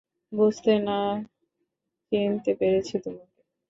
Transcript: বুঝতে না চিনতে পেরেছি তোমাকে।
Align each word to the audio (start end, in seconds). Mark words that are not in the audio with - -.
বুঝতে 0.31 0.73
না 0.79 0.99
চিনতে 2.11 2.51
পেরেছি 2.59 2.95
তোমাকে। 2.99 3.39